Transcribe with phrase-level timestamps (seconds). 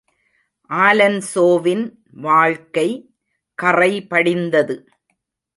[0.69, 1.83] ஆலன்சோவின்
[2.11, 2.87] வாழ்க்கை
[3.61, 4.75] கறைபடிந்தது.